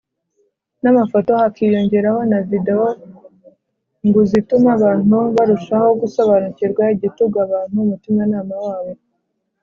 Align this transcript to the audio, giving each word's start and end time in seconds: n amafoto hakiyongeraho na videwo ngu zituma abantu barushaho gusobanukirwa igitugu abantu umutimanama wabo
n 0.81 0.83
amafoto 0.91 1.31
hakiyongeraho 1.41 2.19
na 2.31 2.39
videwo 2.49 2.87
ngu 4.05 4.21
zituma 4.31 4.69
abantu 4.77 5.17
barushaho 5.35 5.87
gusobanukirwa 6.01 6.83
igitugu 6.95 7.35
abantu 7.47 7.75
umutimanama 7.83 8.55
wabo 8.65 8.93